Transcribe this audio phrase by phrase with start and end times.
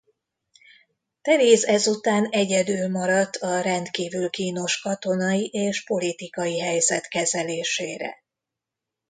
[1.21, 8.23] Teréz ezután egyedül maradt a rendkívül kínos katonai és politikai helyzet kezelésére.